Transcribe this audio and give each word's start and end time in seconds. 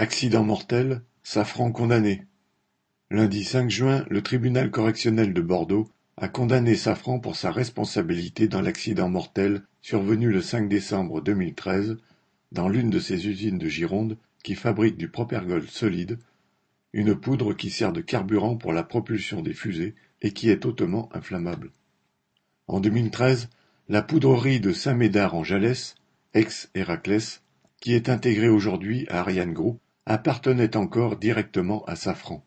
Accident 0.00 0.44
mortel, 0.44 1.02
Safran 1.24 1.72
condamné. 1.72 2.22
Lundi 3.10 3.42
5 3.42 3.68
juin, 3.68 4.06
le 4.08 4.22
tribunal 4.22 4.70
correctionnel 4.70 5.34
de 5.34 5.40
Bordeaux 5.40 5.88
a 6.16 6.28
condamné 6.28 6.76
Safran 6.76 7.18
pour 7.18 7.34
sa 7.34 7.50
responsabilité 7.50 8.46
dans 8.46 8.60
l'accident 8.60 9.08
mortel 9.08 9.64
survenu 9.82 10.30
le 10.30 10.40
5 10.40 10.68
décembre 10.68 11.20
2013 11.20 11.96
dans 12.52 12.68
l'une 12.68 12.90
de 12.90 13.00
ses 13.00 13.26
usines 13.26 13.58
de 13.58 13.66
Gironde 13.66 14.16
qui 14.44 14.54
fabrique 14.54 14.96
du 14.96 15.08
propergol 15.08 15.66
solide, 15.66 16.20
une 16.92 17.16
poudre 17.16 17.52
qui 17.52 17.68
sert 17.68 17.92
de 17.92 18.00
carburant 18.00 18.54
pour 18.54 18.72
la 18.72 18.84
propulsion 18.84 19.42
des 19.42 19.52
fusées 19.52 19.96
et 20.22 20.30
qui 20.30 20.48
est 20.48 20.64
hautement 20.64 21.08
inflammable. 21.12 21.72
En 22.68 22.78
2013, 22.78 23.48
la 23.88 24.02
poudrerie 24.02 24.60
de 24.60 24.72
Saint-Médard 24.72 25.34
en 25.34 25.42
Jalès, 25.42 25.96
ex-Héraclès, 26.34 27.42
qui 27.80 27.94
est 27.94 28.08
intégrée 28.08 28.48
aujourd'hui 28.48 29.04
à 29.08 29.18
Ariane 29.20 29.52
Group, 29.52 29.80
appartenait 30.08 30.74
encore 30.74 31.18
directement 31.18 31.84
à 31.84 31.94
Safran. 31.94 32.42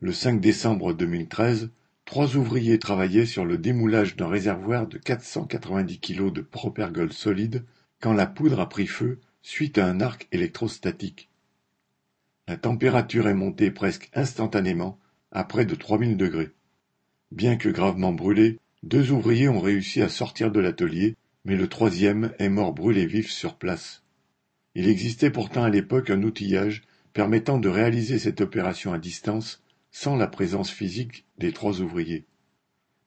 Le 0.00 0.12
5 0.12 0.40
décembre 0.40 0.92
2013, 0.92 1.70
trois 2.04 2.36
ouvriers 2.36 2.80
travaillaient 2.80 3.26
sur 3.26 3.44
le 3.44 3.58
démoulage 3.58 4.16
d'un 4.16 4.26
réservoir 4.26 4.88
de 4.88 4.98
490 4.98 6.00
kg 6.00 6.32
de 6.32 6.40
propergol 6.40 7.12
solide 7.12 7.64
quand 8.00 8.12
la 8.12 8.26
poudre 8.26 8.58
a 8.58 8.68
pris 8.68 8.88
feu 8.88 9.20
suite 9.40 9.78
à 9.78 9.86
un 9.86 10.00
arc 10.00 10.26
électrostatique. 10.32 11.30
La 12.48 12.56
température 12.56 13.28
est 13.28 13.34
montée 13.34 13.70
presque 13.70 14.10
instantanément 14.12 14.98
à 15.30 15.44
près 15.44 15.64
de 15.64 15.76
3000 15.76 16.16
degrés. 16.16 16.50
Bien 17.30 17.56
que 17.56 17.68
gravement 17.68 18.12
brûlés, 18.12 18.58
deux 18.82 19.12
ouvriers 19.12 19.48
ont 19.48 19.60
réussi 19.60 20.02
à 20.02 20.08
sortir 20.08 20.50
de 20.50 20.58
l'atelier, 20.58 21.14
mais 21.44 21.54
le 21.54 21.68
troisième 21.68 22.32
est 22.40 22.48
mort 22.48 22.72
brûlé 22.72 23.06
vif 23.06 23.30
sur 23.30 23.54
place. 23.54 24.02
Il 24.78 24.88
existait 24.88 25.30
pourtant 25.30 25.64
à 25.64 25.70
l'époque 25.70 26.08
un 26.08 26.22
outillage 26.22 26.82
permettant 27.12 27.58
de 27.58 27.68
réaliser 27.68 28.20
cette 28.20 28.40
opération 28.40 28.92
à 28.92 28.98
distance 29.00 29.60
sans 29.90 30.14
la 30.14 30.28
présence 30.28 30.70
physique 30.70 31.24
des 31.36 31.50
trois 31.50 31.80
ouvriers. 31.80 32.26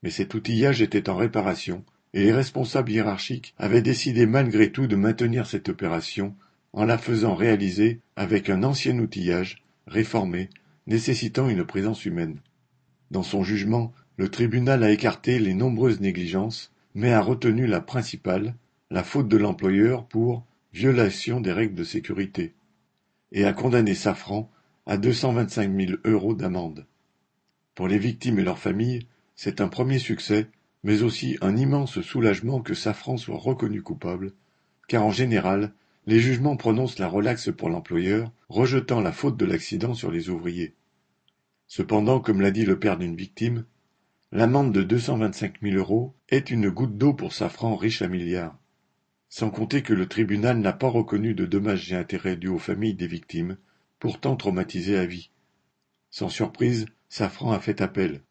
Mais 0.04 0.10
cet 0.10 0.34
outillage 0.34 0.82
était 0.82 1.10
en 1.10 1.16
réparation 1.16 1.86
et 2.14 2.26
les 2.26 2.34
responsables 2.34 2.92
hiérarchiques 2.92 3.54
avaient 3.58 3.82
décidé 3.82 4.26
malgré 4.26 4.70
tout 4.70 4.86
de 4.86 4.98
maintenir 4.98 5.48
cette 5.48 5.70
opération 5.70 6.36
en 6.74 6.84
la 6.84 6.98
faisant 6.98 7.36
réaliser 7.36 8.02
avec 8.18 8.50
un 8.50 8.64
ancien 8.64 9.00
outillage 9.00 9.64
réformé 9.88 10.50
nécessitant 10.88 11.48
une 11.48 11.64
présence 11.64 12.04
humaine. 12.04 12.42
Dans 13.12 13.24
son 13.24 13.46
jugement, 13.46 13.94
le 14.18 14.28
tribunal 14.28 14.84
a 14.84 14.92
écarté 14.92 15.40
les 15.40 15.54
nombreuses 15.54 16.02
négligences, 16.02 16.74
mais 16.96 17.14
a 17.14 17.22
retenu 17.22 17.66
la 17.66 17.80
principale, 17.80 18.56
la 18.90 19.06
faute 19.06 19.30
de 19.30 19.38
l'employeur 19.38 20.06
pour 20.06 20.46
violation 20.74 21.42
des 21.42 21.52
règles 21.52 21.76
de 21.76 21.84
sécurité, 21.84 22.54
et 23.32 23.46
a 23.46 23.54
condamné 23.54 23.96
Safran 23.96 24.50
à 24.86 24.98
225 24.98 25.72
000 25.76 25.92
euros 26.06 26.34
d'amende. 26.34 26.86
Pour 27.76 27.88
les 27.88 27.98
victimes 28.00 28.40
et 28.40 28.44
leurs 28.44 28.60
familles, 28.60 29.08
c'est 29.36 29.62
un 29.62 29.68
premier 29.68 30.00
succès, 30.00 30.48
mais 30.84 31.04
aussi 31.04 31.38
un 31.42 31.56
immense 31.56 32.02
soulagement 32.02 32.62
que 32.62 32.74
Safran 32.74 33.18
soit 33.18 33.38
reconnu 33.38 33.82
coupable, 33.82 34.34
car 34.88 35.06
en 35.06 35.12
général, 35.12 35.74
les 36.08 36.20
jugements 36.20 36.58
prononcent 36.58 37.00
la 37.00 37.08
relaxe 37.08 37.50
pour 37.56 37.70
l'employeur, 37.70 38.32
rejetant 38.50 39.02
la 39.02 39.12
faute 39.12 39.38
de 39.38 39.46
l'accident 39.46 39.94
sur 39.94 40.12
les 40.12 40.30
ouvriers. 40.30 40.74
Cependant, 41.68 42.20
comme 42.20 42.42
l'a 42.42 42.52
dit 42.52 42.66
le 42.66 42.80
père 42.80 42.98
d'une 42.98 43.16
victime, 43.16 43.66
l'amende 44.32 44.74
de 44.74 44.84
225 44.84 45.62
000 45.62 45.76
euros 45.76 46.16
est 46.30 46.50
une 46.50 46.70
goutte 46.70 46.98
d'eau 46.98 47.14
pour 47.14 47.34
Safran 47.34 47.76
riche 47.76 48.02
à 48.02 48.08
milliards. 48.08 48.61
Sans 49.32 49.50
compter 49.50 49.82
que 49.82 49.94
le 49.94 50.10
tribunal 50.10 50.60
n'a 50.60 50.74
pas 50.74 50.90
reconnu 50.90 51.34
de 51.34 51.46
dommages 51.46 51.94
et 51.94 51.96
intérêts 51.96 52.36
dus 52.36 52.50
aux 52.50 52.60
familles 52.60 52.96
des 52.96 53.08
victimes, 53.08 53.56
pourtant 53.98 54.36
traumatisées 54.36 54.98
à 54.98 55.06
vie. 55.06 55.32
Sans 56.10 56.28
surprise, 56.28 56.86
Safran 57.08 57.54
a 57.54 57.60
fait 57.62 57.80
appel. 57.80 58.24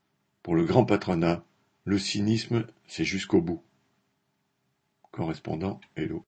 Pour 0.42 0.54
le 0.54 0.66
grand 0.66 0.84
patronat, 0.84 1.42
le 1.86 1.98
cynisme, 1.98 2.66
c'est 2.86 3.06
jusqu'au 3.06 3.40
bout. 3.40 3.62
Correspondant 5.10 5.80
Hello. 5.96 6.18